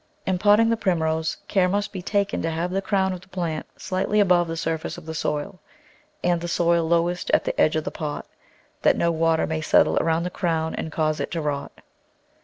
In 0.25 0.39
potting 0.39 0.71
the 0.71 0.77
Primrose 0.77 1.37
care 1.47 1.69
must 1.69 1.93
be 1.93 2.01
taken 2.01 2.41
to 2.41 2.49
have 2.49 2.71
the 2.71 2.81
crown 2.81 3.13
of 3.13 3.21
the 3.21 3.27
plant 3.27 3.67
slightly 3.77 4.19
above 4.19 4.47
the 4.47 4.57
surface 4.57 4.97
of 4.97 5.05
the 5.05 5.13
soil 5.13 5.59
and 6.23 6.41
the 6.41 6.47
soil 6.47 6.87
lowest 6.87 7.29
at 7.35 7.43
the 7.43 7.61
edge 7.61 7.75
of 7.75 7.83
the 7.83 7.91
pot, 7.91 8.25
that 8.81 8.97
no 8.97 9.11
water 9.11 9.45
may 9.45 9.61
settle 9.61 9.99
around 10.01 10.23
the 10.23 10.31
crown 10.31 10.73
and 10.73 10.91
cause 10.91 11.19
it 11.19 11.29
to 11.29 11.41
rot. 11.41 11.81